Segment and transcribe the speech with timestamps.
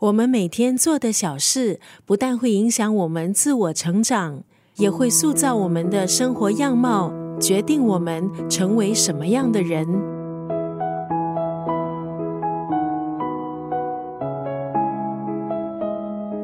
[0.00, 4.42] 我们每天做的小事，不但会影响我们自我成长，
[4.76, 9.86] 也会塑造我们的生活样貌，决定我们成为什么样的人。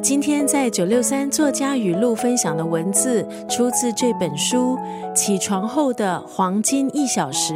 [0.03, 4.77] 今天在九六三作家语录分享的文字，出自这本书
[5.15, 7.55] 《起床后的黄金一小时》。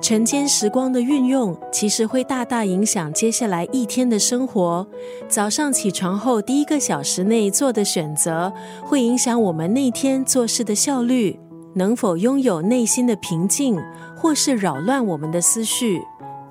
[0.00, 4.86] 晨间时光的运用，其实会大大影响接下来一天的生活。
[5.28, 8.52] 早上起床后第一个小时内做的选择，
[8.84, 11.38] 会影响我们那天做事的效率，
[11.74, 13.76] 能否拥有内心的平静，
[14.16, 16.00] 或是扰乱我们的思绪。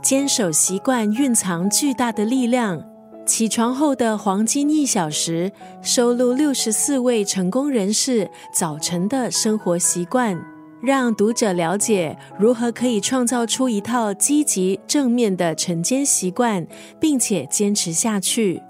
[0.02, 2.84] 坚守习惯蕴藏巨大的力量。
[3.26, 5.52] 起床后的黄金一小时，
[5.82, 10.57] 收录六十四位成功人士早晨的生活习惯。
[10.82, 16.66] 让读者了解如何可以创造出一套积极正面的晨间习惯，
[17.00, 18.62] 并且坚持下去。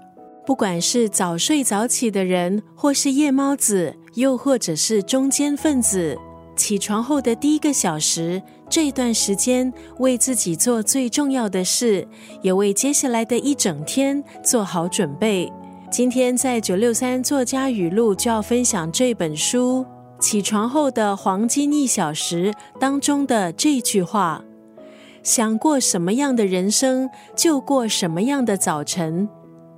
[0.46, 6.16] 不管是早睡早起的人，或是夜猫子，又或者是中间分子，
[6.56, 12.08] 起床后的第一个小时，这段时间为自己做最重要的事，
[12.40, 15.52] 也为接下来的一整天做好准备。
[15.90, 19.84] 今天在九六三作家语录就要分享这本书。
[20.18, 24.44] 起床后的黄金一小时当中的这句话
[25.22, 29.28] ：“想过什么样的人生，就过什么样的早晨。”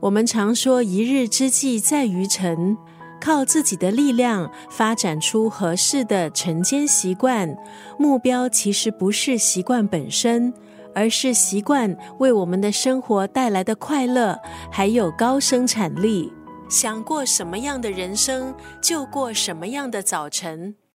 [0.01, 2.77] 我们常说“一日之计在于晨”，
[3.21, 7.55] 靠自己的力量发展出合适的晨间习惯。
[7.99, 10.55] 目标其实不是习惯本身，
[10.95, 14.39] 而是习惯为我们的生活带来的快乐，
[14.73, 16.33] 还有高生产力。
[16.71, 20.77] 想过什么样的人生，就过什么样的早晨。